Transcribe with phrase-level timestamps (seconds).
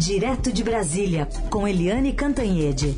[0.00, 2.96] Direto de Brasília, com Eliane Cantanhede.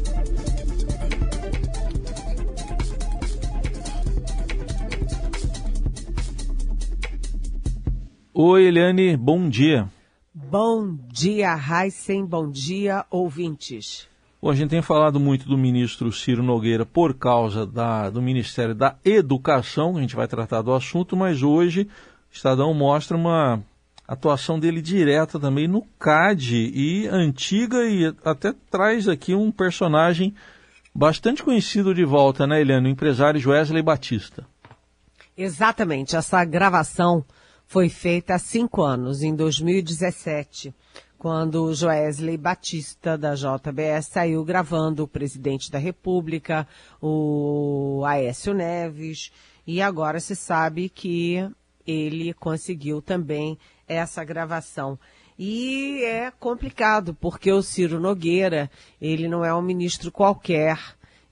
[8.33, 9.91] Oi, Eliane, bom dia.
[10.33, 14.09] Bom dia, Heisen, bom dia, ouvintes.
[14.41, 18.77] Bom, a gente tem falado muito do ministro Ciro Nogueira por causa da, do Ministério
[18.77, 23.61] da Educação, a gente vai tratar do assunto, mas hoje o Estadão mostra uma
[24.07, 30.35] atuação dele direta também no CAD e antiga e até traz aqui um personagem
[30.95, 32.89] bastante conhecido de volta, né, Eliane?
[32.89, 34.47] O empresário Wesley Batista.
[35.37, 37.25] Exatamente, essa gravação
[37.67, 40.75] foi feita há cinco anos, em 2017,
[41.17, 46.69] quando o Joesley Batista, da JBS, saiu gravando o presidente da República,
[47.01, 49.33] o Aécio Neves,
[49.67, 51.49] e agora se sabe que
[51.87, 53.59] ele conseguiu também
[53.93, 54.99] essa gravação.
[55.39, 60.79] E é complicado, porque o Ciro Nogueira, ele não é um ministro qualquer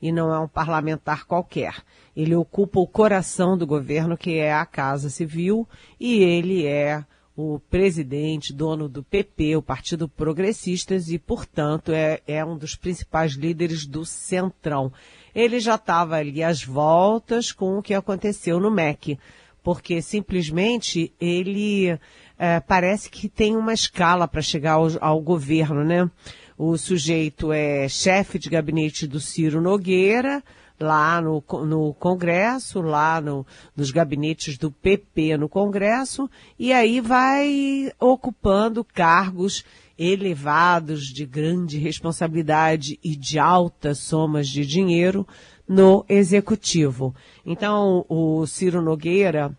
[0.01, 1.83] e não é um parlamentar qualquer.
[2.17, 5.69] Ele ocupa o coração do governo, que é a Casa Civil,
[5.99, 7.05] e ele é
[7.37, 13.33] o presidente, dono do PP, o Partido Progressistas, e, portanto, é, é um dos principais
[13.33, 14.93] líderes do Centrão.
[15.35, 19.19] Ele já estava ali às voltas com o que aconteceu no MEC,
[19.63, 21.99] porque simplesmente ele
[22.43, 26.11] é, parece que tem uma escala para chegar ao, ao governo, né?
[26.57, 30.43] O sujeito é chefe de gabinete do Ciro Nogueira,
[30.81, 33.47] lá no, no Congresso, lá no,
[33.77, 39.63] nos gabinetes do PP no Congresso, e aí vai ocupando cargos
[39.99, 45.29] elevados de grande responsabilidade e de altas somas de dinheiro
[45.69, 47.15] no Executivo.
[47.45, 49.55] Então, o Ciro Nogueira,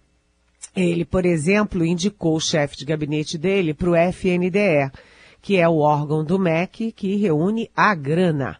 [0.75, 4.91] ele, por exemplo, indicou o chefe de gabinete dele para o FNDE
[5.41, 8.58] que é o órgão do MEC que reúne a grana,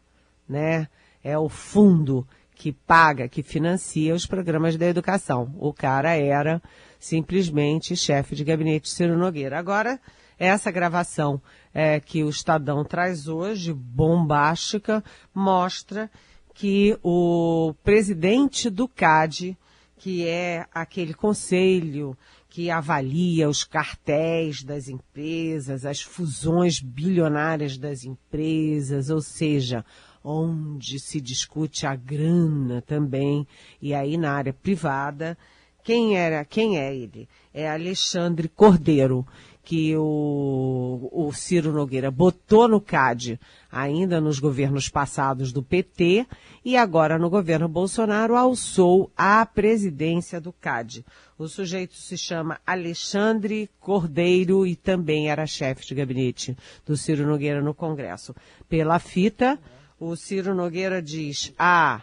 [0.50, 0.88] né?
[1.24, 5.54] É o fundo que paga, que financia os programas da educação.
[5.60, 6.62] O cara era
[7.00, 9.60] simplesmente chefe de gabinete Ciro Nogueira.
[9.60, 10.00] Agora,
[10.40, 11.40] essa gravação
[11.74, 15.04] é, que o Estadão traz hoje, bombástica,
[15.34, 16.10] mostra
[16.56, 19.56] que o presidente do CAD,
[20.02, 22.18] que é aquele conselho
[22.50, 29.86] que avalia os cartéis das empresas, as fusões bilionárias das empresas, ou seja,
[30.24, 33.48] onde se discute a grana também,
[33.80, 35.38] e aí na área privada,
[35.84, 37.30] quem era, quem é ele?
[37.54, 39.24] É Alexandre Cordeiro,
[39.64, 43.40] que o, o Ciro Nogueira botou no CAD
[43.72, 46.26] ainda nos governos passados do PT
[46.66, 51.06] e agora no governo Bolsonaro alçou a presidência do CAD.
[51.38, 57.62] O sujeito se chama Alexandre Cordeiro e também era chefe de gabinete do Ciro Nogueira
[57.62, 58.36] no Congresso.
[58.68, 59.60] Pela fita,
[60.00, 62.02] o Ciro Nogueira diz, ah,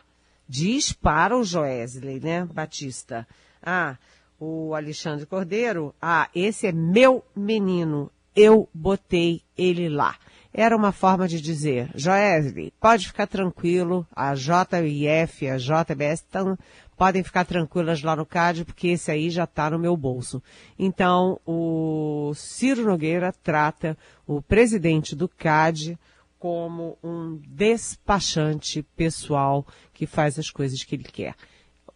[0.48, 3.26] diz para o Joesley, né, Batista,
[3.62, 3.96] ah,
[4.38, 10.16] o Alexandre Cordeiro, ah, esse é meu menino, eu botei ele lá.
[10.52, 16.58] Era uma forma de dizer, Joesley, pode ficar tranquilo, a JIF, a JBS estão,
[16.96, 20.42] podem ficar tranquilas lá no CAD, porque esse aí já está no meu bolso.
[20.78, 23.96] Então, o Ciro Nogueira trata
[24.26, 25.98] o presidente do CAD
[26.38, 31.34] como um despachante pessoal que faz as coisas que ele quer.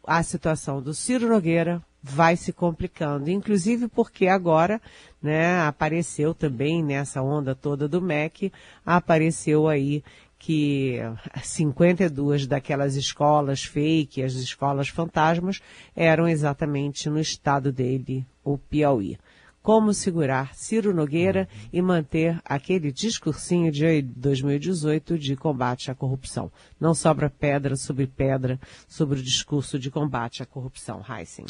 [0.05, 4.81] A situação do Ciro Nogueira vai se complicando, inclusive porque agora,
[5.23, 8.53] né, apareceu também nessa onda toda do MEC,
[8.85, 10.03] apareceu aí
[10.37, 10.99] que
[11.41, 15.63] 52 daquelas escolas fake, as escolas fantasmas,
[15.95, 19.17] eram exatamente no estado dele, o Piauí.
[19.63, 26.51] Como segurar Ciro Nogueira e manter aquele discursinho de 2018 de combate à corrupção.
[26.81, 28.59] Não sobra pedra sobre pedra
[28.89, 31.47] sobre o discurso de combate à corrupção, Heissing.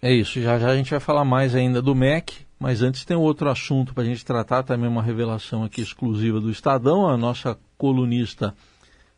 [0.00, 3.16] É isso, já já a gente vai falar mais ainda do MEC, mas antes tem
[3.16, 7.58] outro assunto para a gente tratar, também uma revelação aqui exclusiva do Estadão, a nossa
[7.76, 8.54] colunista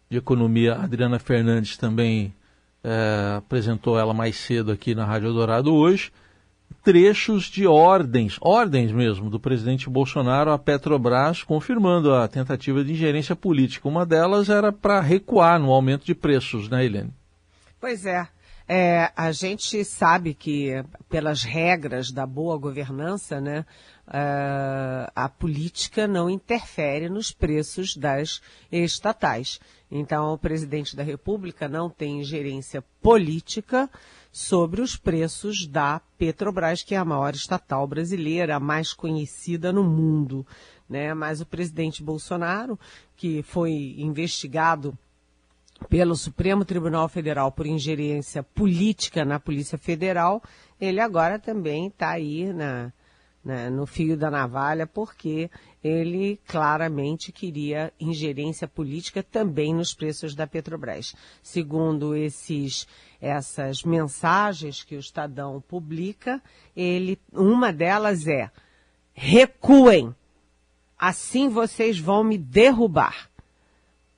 [0.09, 2.33] de economia, Adriana Fernandes, também
[2.83, 6.11] é, apresentou ela mais cedo aqui na Rádio Dourado hoje,
[6.83, 13.37] trechos de ordens, ordens mesmo, do presidente Bolsonaro à Petrobras, confirmando a tentativa de ingerência
[13.37, 13.89] política.
[13.89, 17.13] Uma delas era para recuar no aumento de preços, né, Helene?
[17.81, 18.27] Pois é.
[18.71, 23.65] É, a gente sabe que, pelas regras da boa governança, né,
[24.09, 29.59] uh, a política não interfere nos preços das estatais.
[29.91, 33.89] Então, o presidente da República não tem ingerência política
[34.31, 39.83] sobre os preços da Petrobras, que é a maior estatal brasileira, a mais conhecida no
[39.83, 40.47] mundo.
[40.87, 41.15] Né?
[41.15, 42.79] Mas o presidente Bolsonaro,
[43.17, 44.97] que foi investigado
[45.89, 50.43] pelo Supremo Tribunal Federal por ingerência política na Polícia Federal,
[50.81, 52.93] ele agora também está aí na,
[53.45, 55.51] né, no fio da navalha, porque
[55.83, 61.15] ele claramente queria ingerência política também nos preços da Petrobras.
[61.43, 62.87] Segundo esses,
[63.21, 66.43] essas mensagens que o Estadão publica,
[66.77, 68.51] ele, uma delas é
[69.15, 70.15] recuem,
[70.97, 73.29] assim vocês vão me derrubar.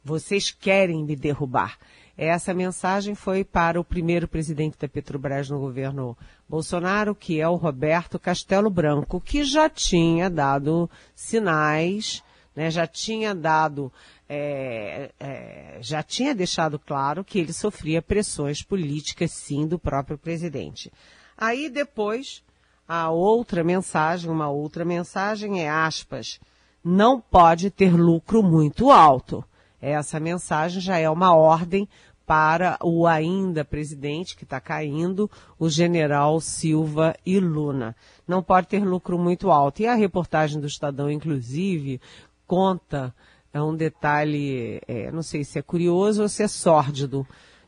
[0.04, 1.78] Vocês querem me derrubar.
[2.16, 6.16] Essa mensagem foi para o primeiro presidente da Petrobras no governo
[6.46, 12.22] Bolsonaro, que é o Roberto Castelo Branco, que já tinha dado sinais,
[12.54, 13.90] né, já tinha dado,
[14.28, 20.92] é, é, já tinha deixado claro que ele sofria pressões políticas, sim, do próprio presidente.
[21.38, 22.42] Aí depois,
[22.86, 26.38] a outra mensagem, uma outra mensagem é aspas,
[26.84, 29.42] não pode ter lucro muito alto.
[29.80, 31.88] Essa mensagem já é uma ordem
[32.26, 35.28] para o ainda presidente que está caindo,
[35.58, 37.96] o general Silva e Luna.
[38.24, 39.82] Não pode ter lucro muito alto.
[39.82, 42.00] E a reportagem do Estadão, inclusive,
[42.46, 43.12] conta
[43.52, 47.26] é um detalhe, é, não sei se é curioso ou se é sórdido,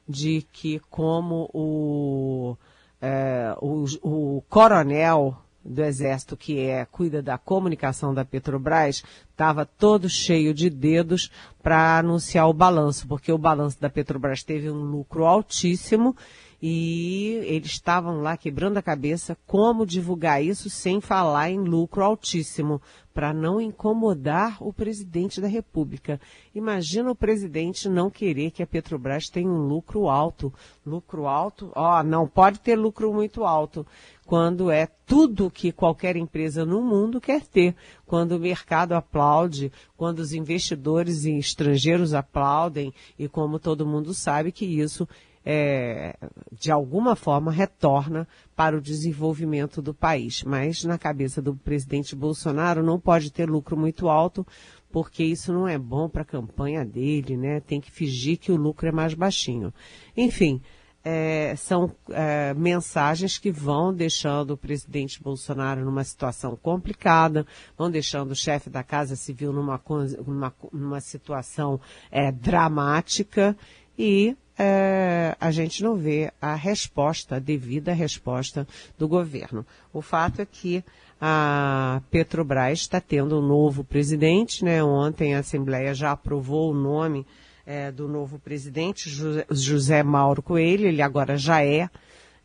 [0.09, 2.57] de que como o,
[3.01, 10.09] é, o, o coronel do Exército, que é, cuida da comunicação da Petrobras, estava todo
[10.09, 11.31] cheio de dedos
[11.63, 16.17] para anunciar o balanço, porque o balanço da Petrobras teve um lucro altíssimo
[16.63, 22.81] e eles estavam lá quebrando a cabeça como divulgar isso sem falar em lucro altíssimo,
[23.13, 26.21] para não incomodar o presidente da República.
[26.55, 30.53] Imagina o presidente não querer que a Petrobras tenha um lucro alto.
[30.87, 31.71] Lucro alto?
[31.75, 33.87] Ó, oh, não pode ter lucro muito alto
[34.25, 37.75] quando é tudo que qualquer empresa no mundo quer ter.
[38.07, 44.65] Quando o mercado aplaude, quando os investidores estrangeiros aplaudem e como todo mundo sabe que
[44.65, 45.07] isso
[45.45, 46.17] é,
[46.53, 50.43] de alguma forma retorna para o desenvolvimento do país.
[50.43, 54.47] Mas na cabeça do presidente Bolsonaro não pode ter lucro muito alto,
[54.91, 57.61] porque isso não é bom para a campanha dele, né?
[57.61, 59.73] Tem que fingir que o lucro é mais baixinho.
[60.17, 60.61] Enfim,
[61.05, 67.47] é, são é, mensagens que vão deixando o presidente Bolsonaro numa situação complicada,
[67.77, 69.81] vão deixando o chefe da Casa Civil numa,
[70.25, 71.81] numa, numa situação
[72.11, 73.57] é, dramática
[73.99, 78.65] e é, a gente não vê a resposta, a devida resposta
[78.97, 79.67] do governo.
[79.93, 80.85] O fato é que
[81.21, 84.83] a Petrobras está tendo um novo presidente, né?
[84.83, 87.27] Ontem a Assembleia já aprovou o nome
[87.67, 89.11] é, do novo presidente,
[89.51, 91.91] José Mauro Coelho, ele agora já é,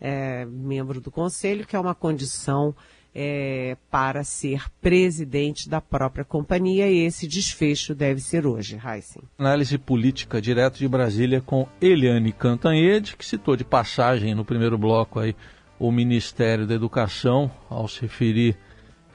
[0.02, 2.76] é membro do conselho, que é uma condição
[3.20, 9.24] é, para ser presidente da própria companhia e esse desfecho deve ser hoje, Heisen.
[9.40, 15.20] Análise política direto de Brasília com Eliane Cantanhede, que citou de passagem no primeiro bloco
[15.20, 15.36] aí
[15.80, 18.56] o Ministério da Educação ao se referir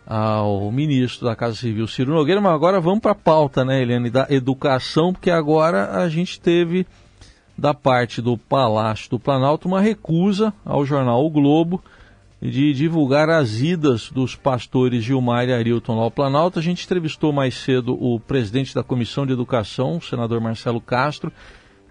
[0.04, 4.10] ao ministro da Casa Civil, Ciro Nogueira, mas agora vamos para a pauta, né, Eliane,
[4.10, 6.84] da educação, porque agora a gente teve
[7.56, 11.80] da parte do Palácio do Planalto uma recusa ao jornal O Globo
[12.50, 16.58] de divulgar as idas dos pastores Gilmar e Arilton ao Planalto.
[16.58, 21.32] A gente entrevistou mais cedo o presidente da Comissão de Educação, o senador Marcelo Castro.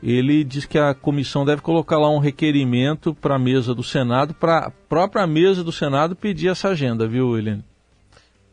[0.04, 4.34] Ele diz que a comissão deve colocar lá um requerimento para a mesa do Senado,
[4.34, 7.64] para a própria mesa do Senado pedir essa agenda, viu, Helene?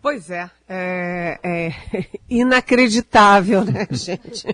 [0.00, 1.73] Pois é, é, é
[2.31, 4.47] inacreditável, né, gente?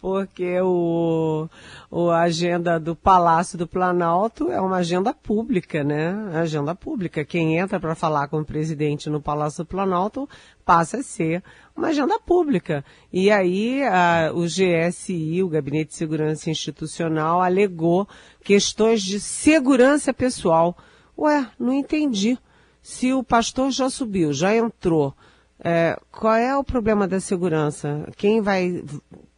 [0.00, 1.48] Porque o,
[1.90, 6.12] o agenda do Palácio do Planalto é uma agenda pública, né?
[6.34, 7.24] Agenda pública.
[7.24, 10.28] Quem entra para falar com o presidente no Palácio do Planalto
[10.64, 11.42] passa a ser
[11.76, 12.84] uma agenda pública.
[13.12, 18.08] E aí a, o GSI, o Gabinete de Segurança Institucional, alegou
[18.42, 20.76] questões de segurança pessoal.
[21.18, 22.38] Ué, não entendi.
[22.82, 25.14] Se o pastor já subiu, já entrou,
[25.58, 28.06] é, qual é o problema da segurança?
[28.16, 28.84] Quem vai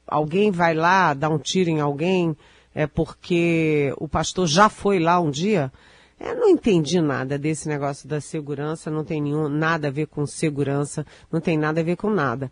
[0.09, 2.37] alguém vai lá dar um tiro em alguém
[2.75, 5.73] é porque o pastor já foi lá um dia?
[6.21, 10.27] Eu não entendi nada desse negócio da segurança, não tem nenhum, nada a ver com
[10.27, 12.51] segurança, não tem nada a ver com nada.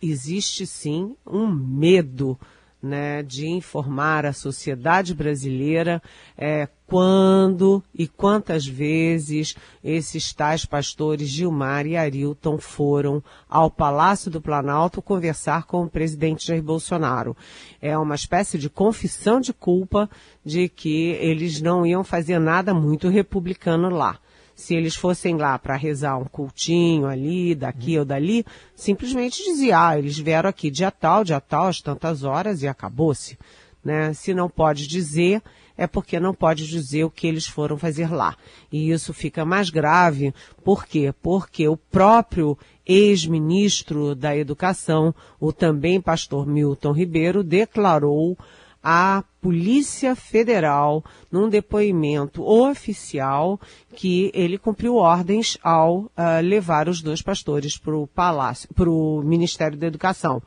[0.00, 2.38] Existe sim um medo
[2.82, 6.02] né, de informar a sociedade brasileira
[6.36, 14.40] é, quando e quantas vezes esses tais pastores Gilmar e Arilton foram ao Palácio do
[14.40, 17.36] Planalto conversar com o presidente Jair Bolsonaro.
[17.80, 20.10] É uma espécie de confissão de culpa
[20.44, 24.18] de que eles não iam fazer nada muito republicano lá
[24.54, 28.44] se eles fossem lá para rezar um cultinho ali, daqui ou dali,
[28.74, 33.38] simplesmente dizia, ah, eles vieram aqui dia tal, dia tal, às tantas horas e acabou-se.
[33.84, 34.12] Né?
[34.12, 35.42] Se não pode dizer,
[35.76, 38.36] é porque não pode dizer o que eles foram fazer lá.
[38.70, 40.32] E isso fica mais grave,
[40.64, 41.12] por quê?
[41.22, 42.56] Porque o próprio
[42.86, 48.36] ex-ministro da Educação, o também pastor Milton Ribeiro, declarou
[48.82, 53.60] à Polícia Federal num depoimento oficial
[53.94, 56.10] que ele cumpriu ordens ao uh,
[56.42, 60.42] levar os dois pastores para o palácio, para o Ministério da Educação.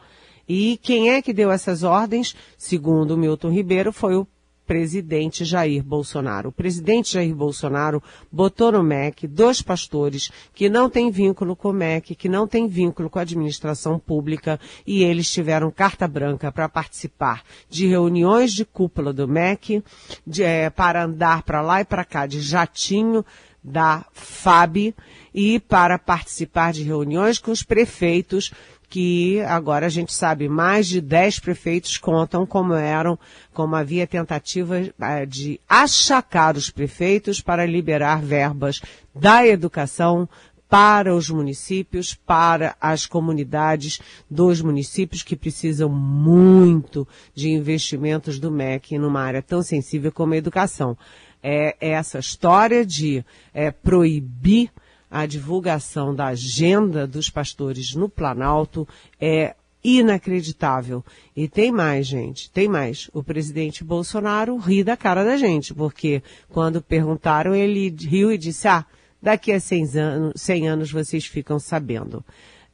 [0.47, 2.35] E quem é que deu essas ordens?
[2.57, 4.27] Segundo Milton Ribeiro, foi o
[4.65, 6.49] presidente Jair Bolsonaro.
[6.49, 11.73] O presidente Jair Bolsonaro botou no MEC dois pastores que não têm vínculo com o
[11.73, 16.67] MEC, que não têm vínculo com a administração pública, e eles tiveram carta branca para
[16.67, 19.83] participar de reuniões de cúpula do MEC,
[20.25, 23.25] de, é, para andar para lá e para cá de jatinho
[23.63, 24.93] da FAB
[25.33, 28.53] e para participar de reuniões com os prefeitos
[28.89, 33.17] que agora a gente sabe mais de 10 prefeitos contam como eram,
[33.53, 38.81] como havia tentativa eh, de achacar os prefeitos para liberar verbas
[39.13, 40.27] da educação
[40.69, 48.97] para os municípios, para as comunidades dos municípios que precisam muito de investimentos do MEC
[48.97, 50.97] numa área tão sensível como a educação.
[51.41, 53.23] É essa história de
[53.53, 54.71] é, proibir
[55.09, 58.87] a divulgação da agenda dos pastores no Planalto
[59.19, 61.05] é inacreditável.
[61.35, 63.09] E tem mais, gente, tem mais.
[63.13, 68.67] O presidente Bolsonaro ri da cara da gente, porque quando perguntaram, ele riu e disse,
[68.67, 68.83] ah,
[69.21, 72.23] daqui a 100 anos, 100 anos vocês ficam sabendo.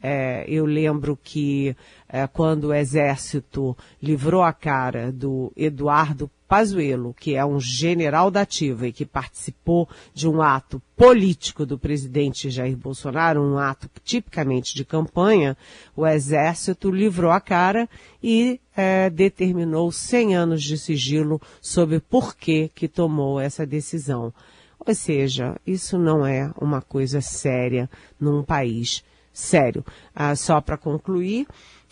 [0.02, 1.76] É, eu lembro que
[2.10, 8.42] é, quando o Exército livrou a cara do Eduardo Pazuello, que é um general da
[8.42, 14.76] ativa e que participou de um ato político do presidente Jair Bolsonaro, um ato tipicamente
[14.76, 15.56] de campanha,
[15.96, 17.88] o Exército livrou a cara
[18.22, 24.34] e é, determinou 100 anos de sigilo sobre por que que tomou essa decisão.
[24.78, 27.90] Ou seja, isso não é uma coisa séria
[28.20, 29.86] num país sério.
[30.14, 31.48] Ah, só para concluir,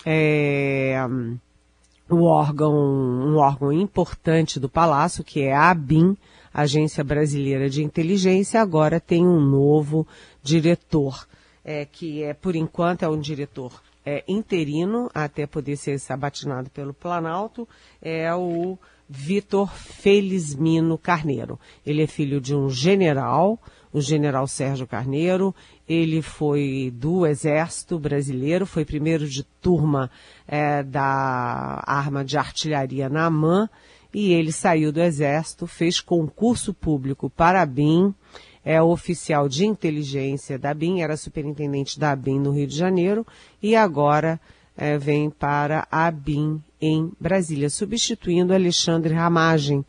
[0.06, 0.98] é,
[2.10, 6.18] o órgão, um órgão importante do Palácio, que é a ABIN,
[6.54, 10.08] Agência Brasileira de Inteligência, agora tem um novo
[10.42, 11.28] diretor,
[11.64, 16.94] é, que é, por enquanto, é um diretor é, interino, até poder ser sabatinado pelo
[16.94, 17.68] Planalto,
[18.02, 21.60] é o Vitor Felizmino Carneiro.
[21.86, 23.60] Ele é filho de um general,
[23.92, 25.54] o general Sérgio Carneiro.
[25.88, 30.10] Ele foi do Exército Brasileiro, foi primeiro de turma
[30.48, 33.70] é, da arma de artilharia na AMAN,
[34.14, 38.14] e ele saiu do Exército, fez concurso público para a BIM,
[38.64, 43.26] é oficial de inteligência da BIM, era superintendente da BIM no Rio de Janeiro,
[43.62, 44.40] e agora
[44.78, 49.86] é, vem para a BIM em Brasília, substituindo Alexandre Ramagem,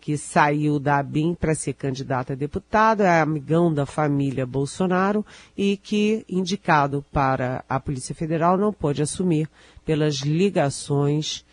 [0.00, 5.24] que saiu da ABIN para ser candidato a deputado, é amigão da família Bolsonaro
[5.56, 9.48] e que, indicado para a Polícia Federal, não pôde assumir
[9.84, 11.44] pelas ligações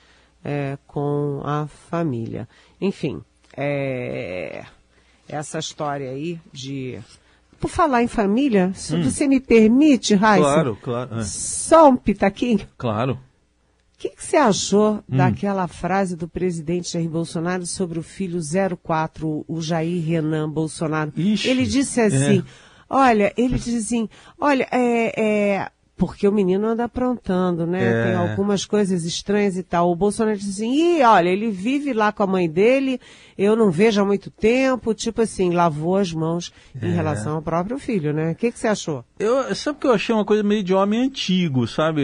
[0.44, 2.48] é, com a família.
[2.80, 3.22] Enfim,
[3.58, 4.66] é,
[5.28, 7.00] essa história aí de.
[7.60, 9.04] Por falar em família, se hum.
[9.04, 10.44] você me permite, Raíssa?
[10.44, 11.20] Claro, claro.
[11.20, 11.24] É.
[11.24, 12.68] Só um pitaquinho?
[12.78, 13.20] Claro.
[14.06, 15.18] O que, que, você achou hum.
[15.18, 18.40] daquela frase do presidente Jair Bolsonaro sobre o filho
[18.84, 21.12] 04, o Jair Renan Bolsonaro?
[21.16, 22.44] Ixi, ele disse assim, é.
[22.88, 24.10] olha, ele disse assim,
[24.40, 27.84] olha, é, é, porque o menino anda aprontando, né?
[27.84, 28.04] É.
[28.04, 29.90] Tem algumas coisas estranhas e tal.
[29.90, 33.00] O Bolsonaro disse assim, e olha, ele vive lá com a mãe dele,
[33.38, 36.86] eu não vejo há muito tempo, tipo assim, lavou as mãos é.
[36.86, 38.32] em relação ao próprio filho, né?
[38.32, 39.06] O que, que você achou?
[39.18, 42.04] Eu, sabe que eu achei uma coisa meio de homem antigo, sabe,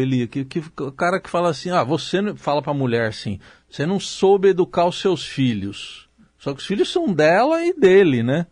[0.00, 0.26] Eli?
[0.26, 3.38] Que, que, o cara que fala assim, ah, você fala pra mulher assim,
[3.70, 6.08] você não soube educar os seus filhos.
[6.38, 8.46] Só que os filhos são dela e dele, né?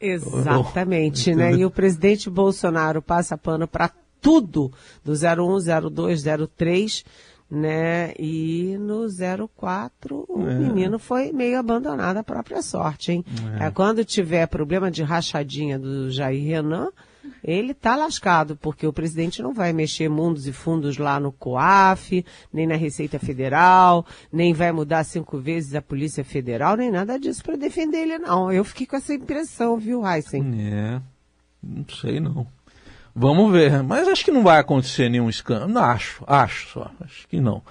[0.00, 1.52] Exatamente, né?
[1.54, 3.90] E o presidente Bolsonaro passa pano para
[4.20, 4.72] tudo
[5.04, 6.22] do 01, 02,
[6.56, 7.04] 03,
[7.50, 8.12] né?
[8.18, 9.06] E no
[9.56, 10.54] 04 o é.
[10.54, 13.24] menino foi meio abandonado à própria sorte, hein?
[13.60, 13.66] É.
[13.66, 13.70] é.
[13.70, 16.90] quando tiver problema de rachadinha do Jair Renan,
[17.48, 22.22] ele está lascado, porque o presidente não vai mexer mundos e fundos lá no COAF,
[22.52, 27.42] nem na Receita Federal, nem vai mudar cinco vezes a Polícia Federal, nem nada disso
[27.42, 28.52] para defender ele, não.
[28.52, 30.44] Eu fiquei com essa impressão, viu, Heisen?
[30.60, 31.00] É,
[31.62, 32.46] não sei não.
[33.14, 35.72] Vamos ver, mas acho que não vai acontecer nenhum escândalo.
[35.72, 37.62] Não, acho, acho só, acho que não.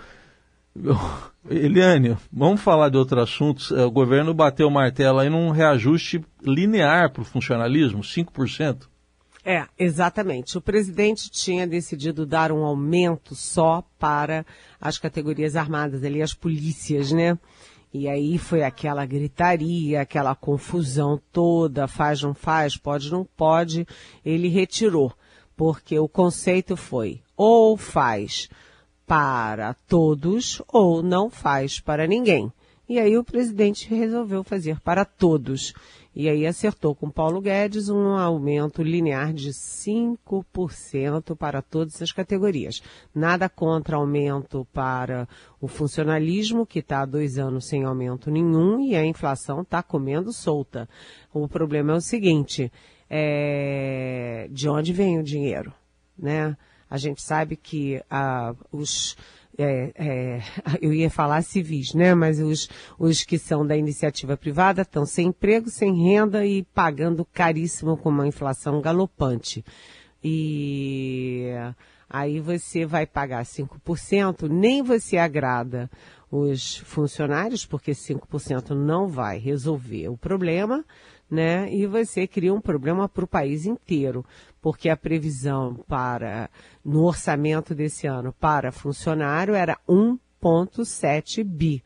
[1.48, 3.76] Eliane, vamos falar de outro assunto.
[3.76, 8.88] É, o governo bateu o martelo aí num reajuste linear para o funcionalismo, 5%.
[9.50, 10.58] É, exatamente.
[10.58, 14.46] O presidente tinha decidido dar um aumento só para
[14.78, 17.40] as categorias armadas, ali as polícias, né?
[17.94, 23.88] E aí foi aquela gritaria, aquela confusão toda, faz, não faz, pode, não pode.
[24.26, 25.14] Ele retirou,
[25.56, 28.50] porque o conceito foi ou faz
[29.06, 32.52] para todos ou não faz para ninguém.
[32.90, 35.74] E aí o presidente resolveu fazer para todos.
[36.16, 42.82] E aí acertou com Paulo Guedes um aumento linear de 5% para todas as categorias.
[43.14, 45.28] Nada contra aumento para
[45.62, 50.34] o funcionalismo, que está há dois anos sem aumento nenhum, e a inflação está comendo
[50.34, 50.90] solta.
[51.32, 52.72] O problema é o seguinte,
[53.10, 54.48] é...
[54.50, 55.72] de onde vem o dinheiro?
[56.18, 56.58] Né?
[56.90, 59.16] A gente sabe que ah, os
[59.58, 60.42] é, é,
[60.82, 62.14] eu ia falar civis, né?
[62.14, 67.26] Mas os, os que são da iniciativa privada estão sem emprego, sem renda e pagando
[67.26, 69.66] caríssimo com uma inflação galopante.
[70.24, 71.52] E
[72.10, 75.90] aí você vai pagar 5%, nem você agrada
[76.30, 80.84] os funcionários, porque 5% não vai resolver o problema,
[81.30, 81.72] né?
[81.74, 84.26] E você cria um problema para o país inteiro,
[84.62, 86.50] porque a previsão para
[86.84, 91.84] no orçamento desse ano para funcionário era 1,7 bi.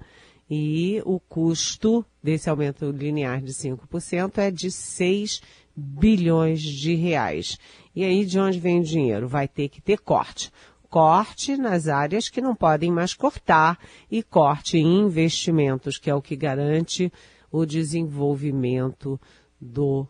[0.50, 5.42] E o custo desse aumento linear de 5% é de 6
[5.76, 7.58] bilhões de reais.
[7.96, 9.28] E aí de onde vem o dinheiro?
[9.28, 10.52] Vai ter que ter corte.
[10.90, 16.22] Corte nas áreas que não podem mais cortar e corte em investimentos, que é o
[16.22, 17.12] que garante
[17.50, 19.20] o desenvolvimento
[19.60, 20.06] do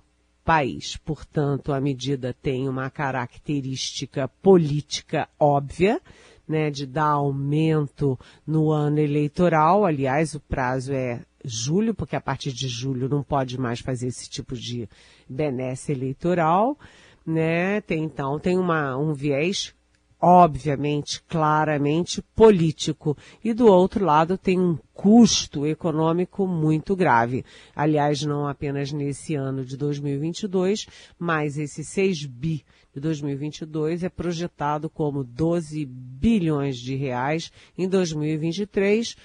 [0.52, 0.98] país.
[0.98, 6.02] Portanto, a medida tem uma característica política óbvia,
[6.46, 9.86] né, de dar aumento no ano eleitoral.
[9.86, 14.30] Aliás, o prazo é julho, porque a partir de julho não pode mais fazer esse
[14.30, 14.90] tipo de
[15.30, 16.78] benesse eleitoral,
[17.26, 17.80] né?
[17.80, 19.74] Tem então tem uma um viés
[20.22, 23.18] obviamente, claramente político.
[23.44, 27.44] E do outro lado tem um custo econômico muito grave.
[27.76, 30.86] Aliás, não apenas nesse ano de 2022,
[31.18, 39.16] mas esse 6 bi de 2022 é projetado como 12 bilhões de reais em 2023,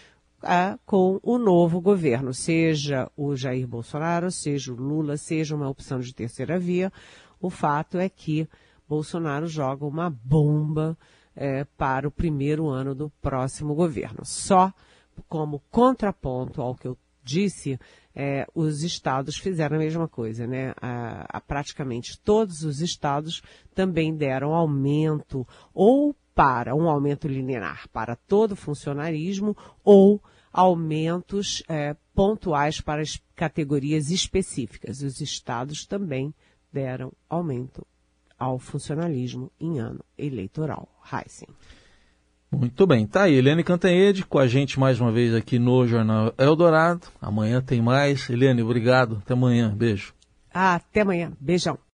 [0.43, 5.99] é, com o novo governo, seja o Jair Bolsonaro, seja o Lula, seja uma opção
[5.99, 6.93] de terceira via.
[7.41, 8.49] O fato é que
[8.89, 10.97] Bolsonaro joga uma bomba
[11.35, 14.25] é, para o primeiro ano do próximo governo.
[14.25, 14.73] Só
[15.29, 17.79] como contraponto ao que eu disse,
[18.15, 20.73] é, os estados fizeram a mesma coisa, né?
[20.81, 23.43] A, a, praticamente todos os estados
[23.75, 30.23] também deram aumento ou para um aumento linear para todo o funcionarismo ou
[30.53, 35.03] aumentos é, pontuais para as categorias específicas.
[35.03, 36.35] Os estados também
[36.73, 37.87] deram aumento
[38.39, 40.89] ao funcionalismo em ano eleitoral.
[41.13, 41.49] Heisen.
[42.51, 46.33] Muito bem, tá aí, Eliane Cantanhede com a gente mais uma vez aqui no Jornal
[46.39, 47.09] Eldorado.
[47.21, 48.31] Amanhã tem mais.
[48.31, 49.21] Eliane, obrigado.
[49.23, 49.75] Até amanhã.
[49.77, 50.15] Beijo.
[50.53, 51.33] Até amanhã.
[51.39, 51.79] Beijão.